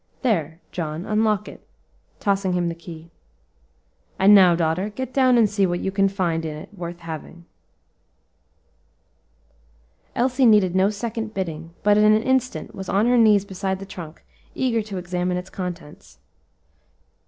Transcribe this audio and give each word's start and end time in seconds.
There, 0.23 0.59
John, 0.71 1.05
unlock 1.05 1.47
it," 1.47 1.67
tossing 2.19 2.53
him 2.53 2.69
the 2.69 2.73
key. 2.73 3.11
"And 4.17 4.33
now, 4.33 4.55
daughter, 4.55 4.89
get 4.89 5.13
down 5.13 5.37
and 5.37 5.47
see 5.47 5.67
what 5.67 5.79
you 5.79 5.91
can 5.91 6.09
find 6.09 6.43
in 6.43 6.57
it 6.57 6.69
worth 6.75 7.01
having." 7.01 7.45
Elsie 10.15 10.47
needed 10.47 10.75
no 10.75 10.89
second 10.89 11.35
bidding, 11.35 11.75
but 11.83 11.99
in 11.99 12.13
an 12.13 12.23
instant 12.23 12.73
was 12.73 12.89
on 12.89 13.05
her 13.05 13.17
knees 13.19 13.45
beside 13.45 13.77
the 13.77 13.85
trunk, 13.85 14.25
eager 14.55 14.81
to 14.81 14.97
examine 14.97 15.37
its 15.37 15.51
contents. 15.51 16.17